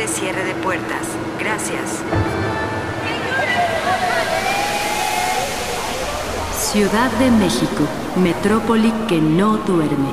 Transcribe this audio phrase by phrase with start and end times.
[0.00, 1.06] de cierre de puertas.
[1.38, 2.00] Gracias.
[6.58, 7.84] Ciudad de México,
[8.16, 10.08] metrópoli que no duerme.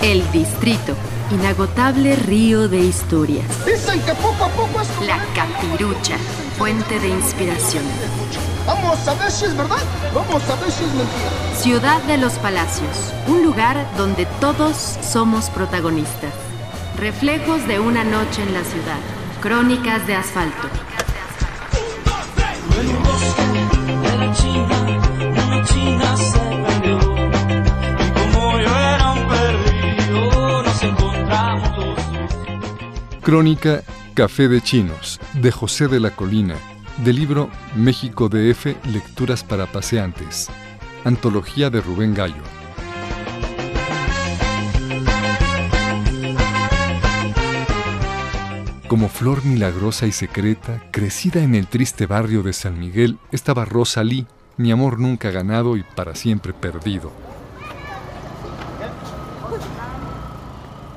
[0.00, 0.94] El distrito,
[1.30, 3.44] inagotable río de historias.
[3.66, 4.88] Dicen que poco a poco es.
[5.06, 6.16] La capirucha,
[6.56, 7.84] fuente de inspiración.
[8.66, 9.82] Vamos a ver si es verdad,
[10.14, 11.54] vamos a ver si es mentira.
[11.54, 16.51] Ciudad de los Palacios, un lugar donde todos somos protagonistas.
[16.98, 18.98] Reflejos de una noche en la ciudad.
[19.40, 20.68] Crónicas de asfalto.
[33.22, 33.82] Crónica
[34.14, 36.56] Café de Chinos, de José de la Colina,
[36.98, 40.50] del libro México DF, Lecturas para Paseantes,
[41.04, 42.61] antología de Rubén Gallo.
[48.92, 54.26] Como flor milagrosa y secreta, crecida en el triste barrio de San Miguel, estaba Rosalí,
[54.58, 57.10] mi amor nunca ganado y para siempre perdido.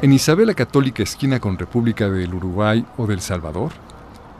[0.01, 3.71] En Isabel la Católica esquina con República del Uruguay o del Salvador,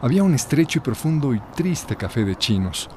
[0.02, 2.90] había un estrecho y profundo y triste café de chinos,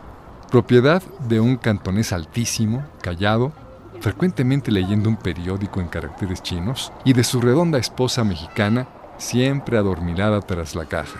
[0.50, 3.52] propiedad de un cantonés altísimo, callado,
[4.00, 8.88] frecuentemente leyendo un periódico en caracteres chinos, y de su redonda esposa mexicana,
[9.18, 11.18] siempre adormilada tras la caja.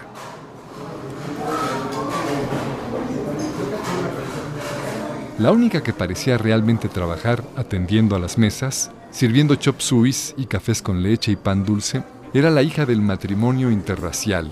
[5.39, 10.83] La única que parecía realmente trabajar atendiendo a las mesas, sirviendo chop suey y cafés
[10.83, 12.03] con leche y pan dulce,
[12.35, 14.51] era la hija del matrimonio interracial.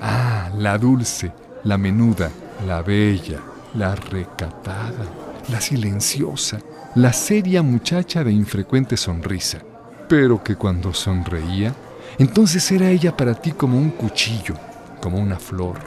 [0.00, 1.32] Ah, la dulce,
[1.64, 2.30] la menuda,
[2.66, 3.40] la bella,
[3.74, 5.06] la recatada,
[5.48, 6.58] la silenciosa,
[6.96, 9.60] la seria muchacha de infrecuente sonrisa,
[10.06, 11.74] pero que cuando sonreía
[12.18, 14.54] entonces era ella para ti como un cuchillo,
[15.00, 15.78] como una flor,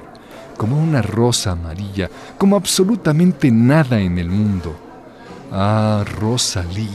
[0.57, 4.75] como una rosa amarilla, como absolutamente nada en el mundo.
[5.51, 6.89] Ah, Rosalí,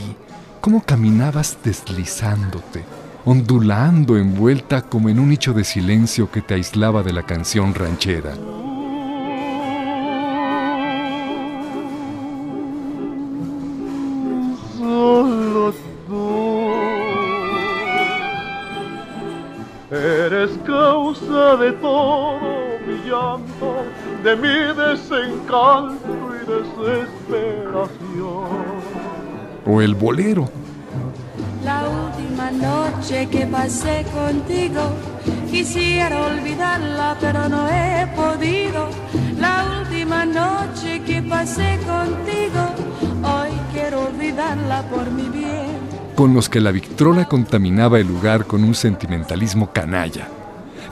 [0.60, 2.84] cómo caminabas deslizándote,
[3.24, 8.34] ondulando envuelta como en un nicho de silencio que te aislaba de la canción ranchera.
[24.28, 27.88] De mi desencanto y desesperación.
[29.64, 30.50] O el bolero.
[31.64, 34.82] La última noche que pasé contigo,
[35.50, 38.90] quisiera olvidarla, pero no he podido.
[39.38, 42.62] La última noche que pasé contigo,
[43.24, 45.78] hoy quiero olvidarla por mi bien
[46.14, 50.26] con los que la Victrola contaminaba el lugar con un sentimentalismo canalla.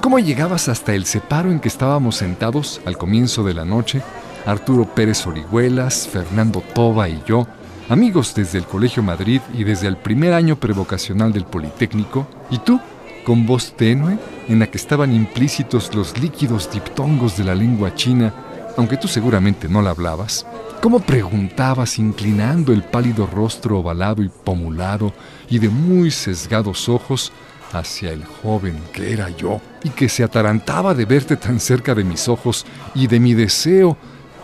[0.07, 4.03] ¿Cómo llegabas hasta el separo en que estábamos sentados al comienzo de la noche?
[4.47, 7.49] Arturo Pérez Orihuelas, Fernando Toba y yo,
[7.89, 12.81] amigos desde el Colegio Madrid y desde el primer año prevocacional del Politécnico, y tú,
[13.25, 18.33] con voz tenue, en la que estaban implícitos los líquidos diptongos de la lengua china,
[18.77, 20.47] aunque tú seguramente no la hablabas,
[20.87, 25.13] ¿Cómo preguntabas inclinando el pálido rostro ovalado y pomulado
[25.49, 27.33] y de muy sesgados ojos
[27.73, 32.05] hacia el joven que era yo y que se atarantaba de verte tan cerca de
[32.05, 33.97] mis ojos y de mi deseo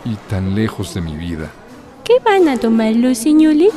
[0.05, 1.51] y tan lejos de mi vida?
[2.03, 3.73] ¿Qué van a tomar los señores?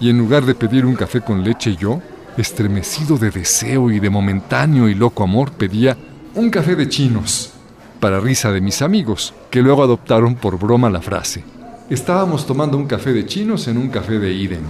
[0.00, 2.00] Y en lugar de pedir un café con leche yo,
[2.36, 5.96] estremecido de deseo y de momentáneo y loco amor, pedía
[6.34, 7.52] un café de chinos
[7.98, 11.42] para risa de mis amigos, que luego adoptaron por broma la frase.
[11.90, 14.64] Estábamos tomando un café de chinos en un café de Iden.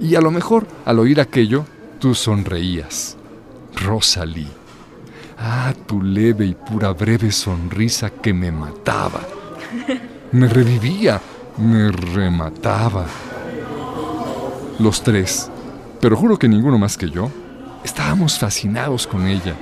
[0.00, 1.64] Y a lo mejor, al oír aquello,
[2.06, 3.16] tú sonreías.
[3.74, 4.46] Rosalí.
[5.36, 9.22] Ah, tu leve y pura breve sonrisa que me mataba.
[10.30, 11.20] Me revivía,
[11.56, 13.06] me remataba.
[14.78, 15.50] Los tres,
[16.00, 17.28] pero juro que ninguno más que yo,
[17.82, 19.56] estábamos fascinados con ella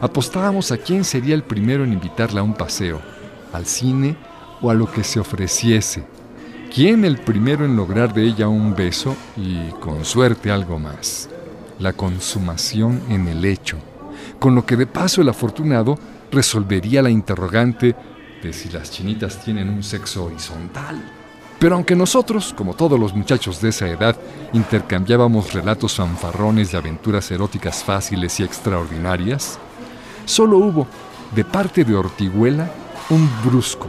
[0.00, 3.00] apostábamos a quién sería el primero en invitarla a un paseo,
[3.52, 4.16] al cine
[4.60, 6.04] o a lo que se ofreciese.
[6.74, 11.30] ¿Quién el primero en lograr de ella un beso y, con suerte, algo más?
[11.78, 13.76] La consumación en el hecho,
[14.38, 15.98] con lo que de paso el afortunado
[16.32, 17.94] resolvería la interrogante
[18.42, 21.02] de si las chinitas tienen un sexo horizontal.
[21.58, 24.16] Pero aunque nosotros, como todos los muchachos de esa edad,
[24.52, 29.58] intercambiábamos relatos fanfarrones de aventuras eróticas fáciles y extraordinarias,
[30.26, 30.86] solo hubo,
[31.34, 32.70] de parte de Ortiguela,
[33.10, 33.88] un brusco,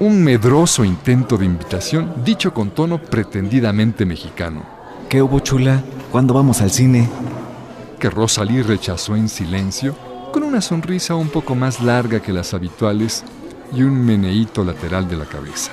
[0.00, 4.73] un medroso intento de invitación dicho con tono pretendidamente mexicano.
[5.08, 5.82] ¿Qué hubo, chula?
[6.10, 7.08] ¿Cuándo vamos al cine?
[7.98, 9.96] Que Rosalí rechazó en silencio
[10.32, 13.24] con una sonrisa un poco más larga que las habituales
[13.72, 15.70] y un meneíto lateral de la cabeza.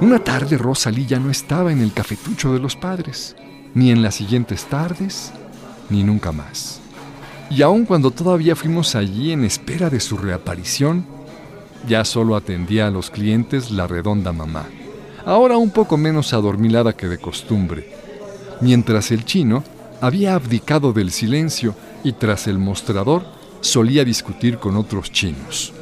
[0.00, 3.34] Una tarde Rosalí ya no estaba en el cafetucho de los padres,
[3.74, 5.32] ni en las siguientes tardes,
[5.90, 6.80] ni nunca más.
[7.50, 11.06] Y aun cuando todavía fuimos allí en espera de su reaparición,
[11.86, 14.66] ya solo atendía a los clientes la redonda mamá,
[15.24, 17.90] ahora un poco menos adormilada que de costumbre,
[18.60, 19.64] mientras el chino
[20.00, 21.74] había abdicado del silencio
[22.04, 23.24] y tras el mostrador
[23.60, 25.72] solía discutir con otros chinos.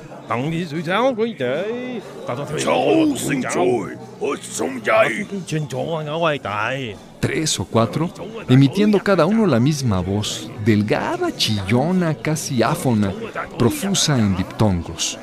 [7.21, 8.11] Tres o cuatro,
[8.49, 13.13] emitiendo cada uno la misma voz, delgada, chillona, casi áfona,
[13.59, 15.19] profusa en diptongos.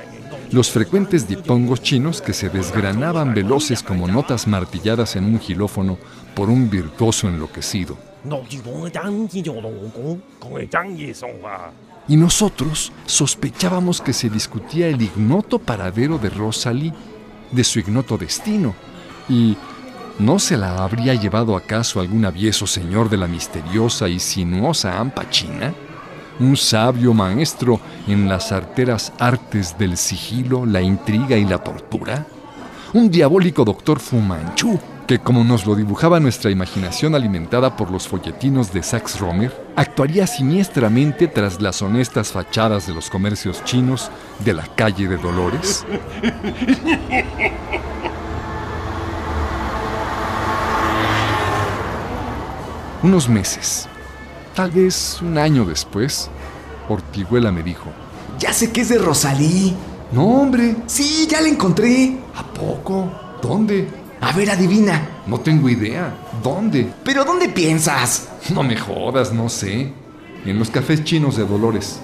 [0.52, 5.98] Los frecuentes diptongos chinos que se desgranaban veloces como notas martilladas en un gilófono
[6.36, 7.98] por un virtuoso enloquecido.
[12.08, 16.94] Y nosotros sospechábamos que se discutía el ignoto paradero de Rosalie,
[17.52, 18.76] de su ignoto destino,
[19.30, 19.58] y
[20.20, 25.30] ¿no se la habría llevado acaso algún avieso señor de la misteriosa y sinuosa hampa
[25.30, 25.74] china?
[26.40, 32.26] Un sabio maestro en las arteras artes del sigilo, la intriga y la tortura?
[32.94, 38.72] Un diabólico doctor Fumanchu que como nos lo dibujaba nuestra imaginación alimentada por los folletinos
[38.72, 44.10] de Sax Romer, actuaría siniestramente tras las honestas fachadas de los comercios chinos
[44.46, 45.86] de la calle de Dolores?
[53.04, 53.88] Unos meses,
[54.56, 56.30] tal vez un año después,
[56.88, 57.90] Ortiguela me dijo,
[58.40, 59.76] Ya sé que es de Rosalí.
[60.14, 60.76] No, hombre.
[60.86, 62.18] Sí, ya la encontré.
[62.36, 63.12] ¿A poco?
[63.42, 63.90] ¿Dónde?
[64.22, 65.06] A ver, adivina.
[65.28, 66.16] No tengo idea.
[66.42, 66.94] ¿Dónde?
[67.04, 68.30] ¿Pero dónde piensas?
[68.54, 69.92] No me jodas, no sé.
[70.46, 72.00] En los cafés chinos de Dolores.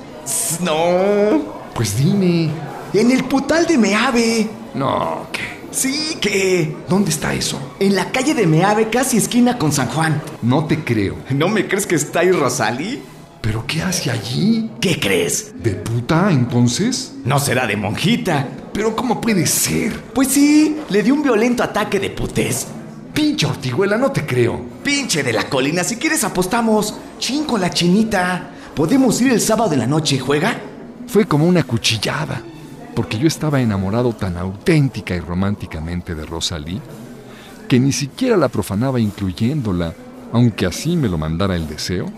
[0.60, 1.42] No.
[1.74, 2.50] Pues dime.
[2.94, 4.50] En el putal de Meave.
[4.74, 5.49] No, ¿qué?
[5.72, 6.76] Sí, que.
[6.88, 7.60] ¿Dónde está eso?
[7.80, 10.22] En la calle de Meave, casi esquina con San Juan.
[10.42, 11.16] No te creo.
[11.30, 13.02] ¿No me crees que está ahí Rosalí?
[13.42, 14.70] ¿Pero qué hace allí?
[14.82, 15.54] ¿Qué crees?
[15.64, 17.14] ¿De puta, entonces?
[17.24, 18.48] No será de monjita.
[18.74, 19.98] ¿Pero cómo puede ser?
[20.14, 22.68] Pues sí, le dio un violento ataque de putés.
[23.14, 24.60] Pinche Ortiguela, no te creo.
[24.84, 26.96] Pinche de la colina, si quieres apostamos.
[27.18, 28.52] Chin con la chinita.
[28.76, 30.60] ¿Podemos ir el sábado de la noche, juega?
[31.08, 32.42] Fue como una cuchillada,
[32.96, 36.82] porque yo estaba enamorado tan auténtica y románticamente de Rosalí,
[37.68, 39.94] que ni siquiera la profanaba incluyéndola,
[40.34, 42.12] aunque así me lo mandara el deseo,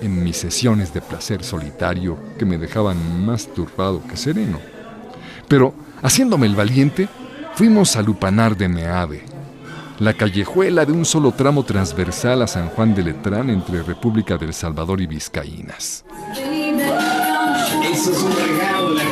[0.00, 4.58] en mis sesiones de placer solitario que me dejaban más turbado que sereno.
[5.48, 7.08] Pero, haciéndome el valiente,
[7.54, 9.24] fuimos a lupanar de Meave,
[9.98, 14.52] la callejuela de un solo tramo transversal a San Juan de Letrán entre República del
[14.52, 16.04] Salvador y Vizcaínas.
[17.92, 19.04] Eso es un regalo la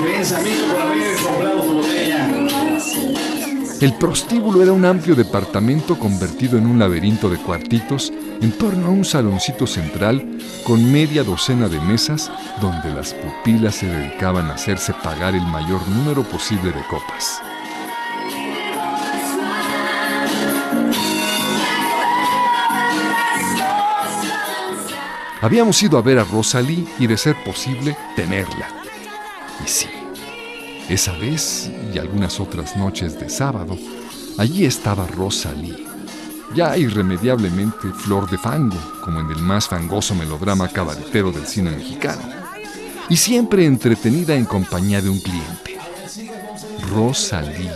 [3.82, 8.90] El prostíbulo era un amplio departamento convertido en un laberinto de cuartitos en torno a
[8.90, 12.30] un saloncito central con media docena de mesas
[12.60, 17.42] donde las pupilas se dedicaban a hacerse pagar el mayor número posible de copas.
[25.40, 28.68] Habíamos ido a ver a Rosalie y de ser posible tenerla.
[29.64, 29.88] Y sí,
[30.92, 33.78] esa vez y algunas otras noches de sábado,
[34.36, 35.86] allí estaba Rosalie,
[36.54, 42.22] ya irremediablemente flor de fango, como en el más fangoso melodrama cabaretero del cine mexicano,
[43.08, 45.78] y siempre entretenida en compañía de un cliente.
[46.90, 47.70] Rosalie,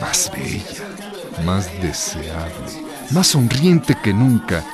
[0.00, 4.64] más bella, más deseable, más sonriente que nunca,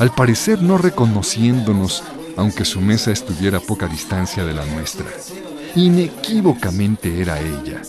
[0.00, 2.02] al parecer no reconociéndonos,
[2.36, 5.06] aunque su mesa estuviera a poca distancia de la nuestra.
[5.76, 7.82] Inequívocamente era ella,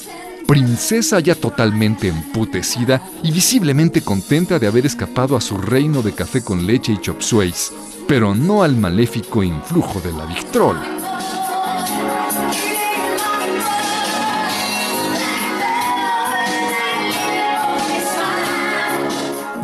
[0.45, 6.43] princesa ya totalmente emputecida y visiblemente contenta de haber escapado a su reino de café
[6.43, 7.71] con leche y chop sueys,
[8.05, 10.83] pero no al maléfico influjo de la Victrola.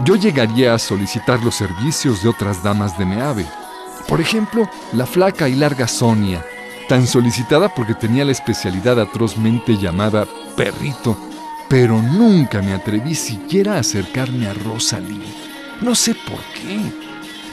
[0.05, 3.45] Yo llegaría a solicitar los servicios de otras damas de Meave.
[4.07, 6.45] Por ejemplo, la flaca y larga Sonia,
[6.87, 11.17] tan solicitada porque tenía la especialidad atrozmente llamada perrito,
[11.69, 15.25] pero nunca me atreví siquiera a acercarme a Rosalie.
[15.81, 16.79] No sé por qué.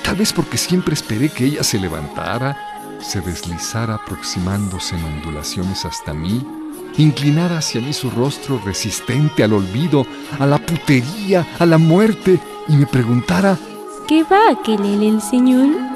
[0.03, 6.13] Tal vez porque siempre esperé que ella se levantara, se deslizara aproximándose en ondulaciones hasta
[6.15, 6.45] mí,
[6.97, 10.07] inclinara hacia mí su rostro resistente al olvido,
[10.39, 13.59] a la putería, a la muerte, y me preguntara
[14.11, 15.90] ¿Qué va a querer el señor?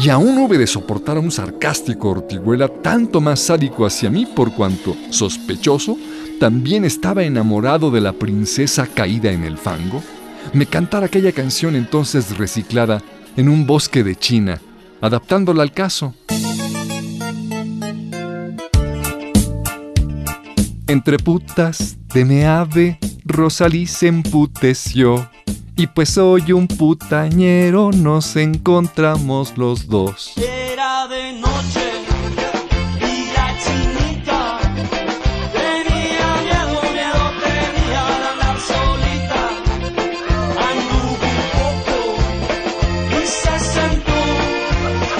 [0.00, 4.54] Y aún hube de soportar a un sarcástico Ortiguela tanto más sádico hacia mí por
[4.54, 5.98] cuanto, sospechoso,
[6.38, 10.00] también estaba enamorado de la princesa caída en el fango,
[10.52, 13.02] me cantara aquella canción entonces reciclada
[13.36, 14.60] en un bosque de China,
[15.00, 16.14] adaptándola al caso.
[20.86, 25.28] Entre putas de Meave, Rosalí se emputeció.
[25.80, 30.32] Y pues soy un putañero, nos encontramos los dos.
[30.36, 31.80] Era de noche
[33.00, 34.58] y la chinita
[35.52, 39.42] tenía miedo, miedo tenía de andar solita.
[40.68, 41.30] Anduvo
[41.70, 41.96] un poco
[43.12, 44.18] y se sentó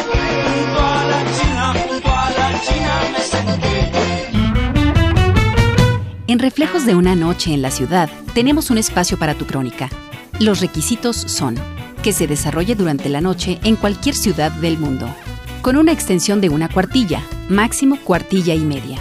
[0.03, 3.77] junto a la china, junto a la china me senté.
[6.27, 9.89] En Reflejos de una noche en la ciudad tenemos un espacio para tu crónica.
[10.41, 11.57] Los requisitos son
[12.03, 15.13] que se desarrolle durante la noche en cualquier ciudad del mundo,
[15.63, 18.99] con una extensión de una cuartilla, máximo cuartilla y media.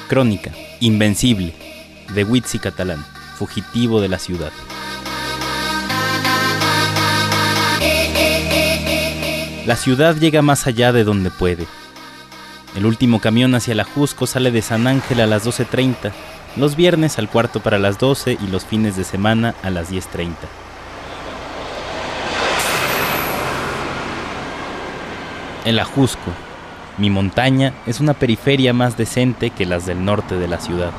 [0.09, 1.53] Crónica, Invencible,
[2.15, 3.05] de Witsi Catalán,
[3.37, 4.53] fugitivo de la ciudad.
[9.67, 11.67] La ciudad llega más allá de donde puede.
[12.77, 16.13] El último camión hacia la Jusco sale de San Ángel a las 12.30,
[16.57, 20.35] los viernes al cuarto para las 12 y los fines de semana a las 10.30.
[25.65, 26.33] El Ajusco,
[26.97, 30.91] mi montaña, es una periferia más decente que las del norte de la ciudad.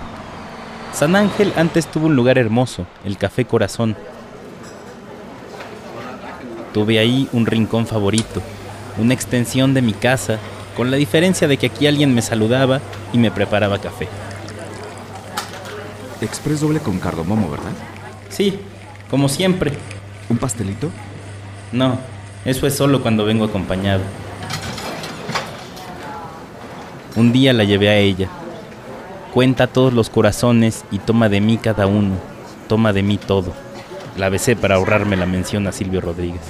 [0.94, 3.96] San Ángel antes tuvo un lugar hermoso, el Café Corazón.
[6.74, 8.42] Tuve ahí un rincón favorito,
[8.98, 10.38] una extensión de mi casa,
[10.76, 12.82] con la diferencia de que aquí alguien me saludaba
[13.14, 14.08] y me preparaba café.
[16.22, 17.72] Express doble con cardomomo, ¿verdad?
[18.30, 18.60] Sí,
[19.10, 19.74] como siempre.
[20.30, 20.90] ¿Un pastelito?
[21.72, 21.98] No,
[22.46, 24.02] eso es solo cuando vengo acompañado.
[27.16, 28.30] Un día la llevé a ella.
[29.34, 32.16] Cuenta todos los corazones y toma de mí cada uno.
[32.68, 33.54] Toma de mí todo.
[34.18, 36.42] La besé para ahorrarme la mención a Silvio Rodríguez.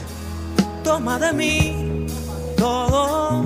[0.84, 2.08] Toma de mí
[2.58, 3.46] todo,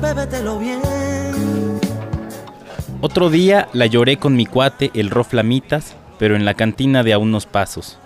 [0.00, 0.80] bébetelo bien.
[3.02, 7.12] Otro día la lloré con mi cuate, el Ro Flamitas, pero en la cantina de
[7.12, 7.98] a unos pasos.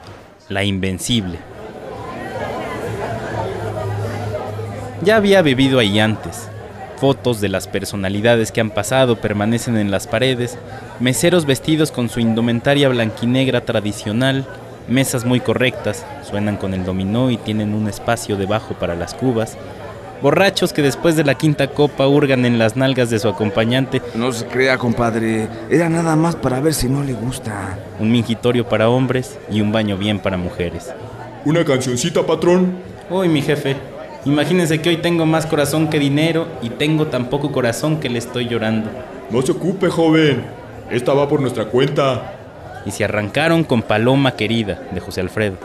[0.48, 1.38] La Invencible.
[5.02, 6.48] Ya había bebido ahí antes.
[7.02, 10.56] Fotos de las personalidades que han pasado permanecen en las paredes,
[11.00, 14.46] meseros vestidos con su indumentaria blanquinegra tradicional,
[14.86, 19.56] mesas muy correctas, suenan con el dominó y tienen un espacio debajo para las cubas,
[20.22, 24.30] borrachos que después de la quinta copa hurgan en las nalgas de su acompañante, No
[24.30, 25.48] se crea, compadre.
[25.68, 27.78] Era nada más para ver si no le gusta.
[27.98, 30.92] un mingitorio para hombres y un baño bien para mujeres.
[31.44, 32.76] Una cancioncita, patrón.
[33.10, 33.76] Uy, mi jefe,
[34.24, 38.18] imagínense que hoy tengo más corazón que dinero y tengo tan poco corazón que le
[38.18, 38.90] estoy llorando.
[39.30, 40.44] No se ocupe, joven.
[40.90, 42.34] Esta va por nuestra cuenta.
[42.84, 45.56] Y se arrancaron con Paloma Querida, de José Alfredo.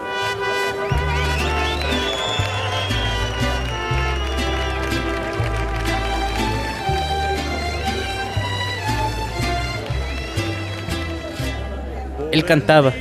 [12.32, 12.94] Él cantaba,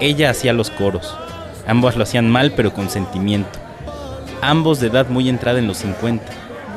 [0.00, 1.16] ella hacía los coros.
[1.66, 3.67] Ambos lo hacían mal pero con sentimiento.
[4.40, 6.24] Ambos de edad muy entrada en los 50.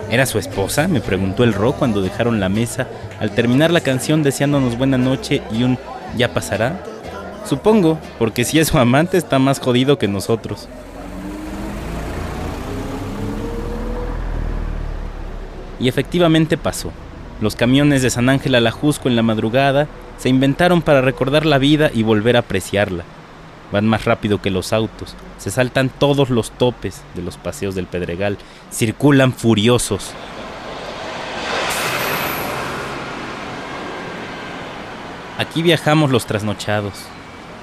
[0.10, 0.88] ¿Era su esposa?
[0.88, 2.88] Me preguntó el Ro cuando dejaron la mesa
[3.20, 5.78] al terminar la canción deseándonos buena noche y un
[6.18, 6.84] ¿ya pasará?
[7.48, 10.68] Supongo, porque si es su amante está más jodido que nosotros.
[15.80, 16.92] Y efectivamente pasó.
[17.40, 19.88] Los camiones de San Ángel a la Jusco en la madrugada
[20.18, 23.04] se inventaron para recordar la vida y volver a apreciarla.
[23.72, 27.88] Van más rápido que los autos, se saltan todos los topes de los paseos del
[27.88, 28.38] Pedregal,
[28.72, 30.12] circulan furiosos.
[35.38, 36.94] Aquí viajamos los trasnochados,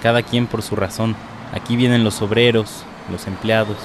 [0.03, 1.15] cada quien por su razón.
[1.53, 3.77] Aquí vienen los obreros, los empleados.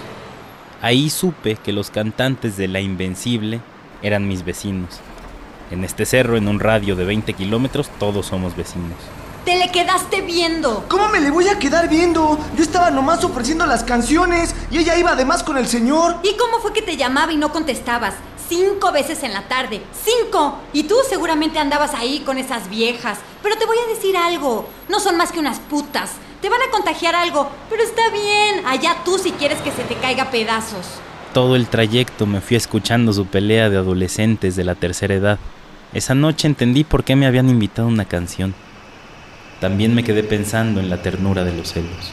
[0.81, 3.61] Ahí supe que los cantantes de La Invencible
[4.01, 4.99] eran mis vecinos.
[5.71, 8.97] En este cerro, en un radio de 20 kilómetros, todos somos vecinos.
[9.45, 10.85] Te le quedaste viendo.
[10.87, 12.39] ¿Cómo me le voy a quedar viendo?
[12.55, 16.15] Yo estaba nomás ofreciendo las canciones y ella iba además con el señor.
[16.23, 18.13] ¿Y cómo fue que te llamaba y no contestabas?
[18.47, 19.81] Cinco veces en la tarde.
[20.01, 20.59] ¡Cinco!
[20.71, 23.17] Y tú seguramente andabas ahí con esas viejas.
[23.41, 24.69] Pero te voy a decir algo.
[24.87, 26.11] No son más que unas putas.
[26.41, 27.49] Te van a contagiar algo.
[27.69, 28.65] Pero está bien.
[28.65, 30.85] Allá tú si quieres que se te caiga pedazos.
[31.33, 35.39] Todo el trayecto me fui escuchando su pelea de adolescentes de la tercera edad.
[35.93, 38.55] Esa noche entendí por qué me habían invitado a una canción.
[39.63, 42.11] También me quedé pensando en la ternura de los celos.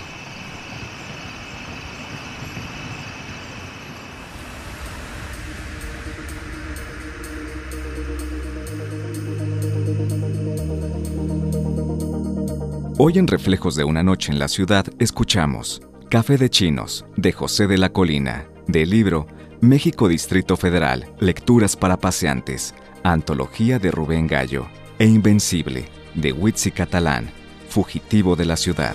[12.98, 17.66] Hoy en Reflejos de una noche en la ciudad escuchamos Café de Chinos de José
[17.66, 19.26] de la Colina, del libro
[19.60, 24.68] México Distrito Federal, Lecturas para Paseantes, Antología de Rubén Gallo,
[25.00, 27.39] e Invencible de Witsi Catalán,
[27.70, 28.94] Fugitivo de la Ciudad.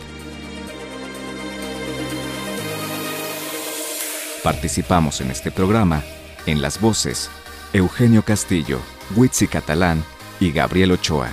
[4.43, 6.03] Participamos en este programa
[6.45, 7.31] en las voces
[7.73, 8.79] Eugenio Castillo,
[9.15, 10.03] Witsi Catalán
[10.39, 11.29] y Gabriel Ochoa.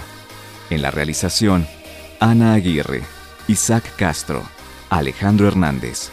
[0.71, 1.67] En la realización,
[2.21, 3.03] Ana Aguirre,
[3.49, 4.45] Isaac Castro,
[4.89, 6.11] Alejandro Hernández,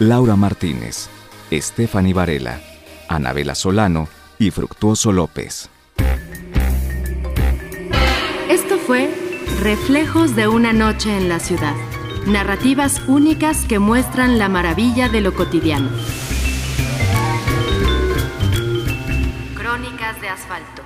[0.00, 1.08] Laura Martínez,
[1.52, 2.60] Stephanie Varela,
[3.08, 4.08] Anabela Solano
[4.38, 5.70] y Fructuoso López.
[8.50, 9.21] Esto fue
[9.62, 11.76] Reflejos de una noche en la ciudad.
[12.26, 15.88] Narrativas únicas que muestran la maravilla de lo cotidiano.
[19.54, 20.82] Crónicas de asfalto.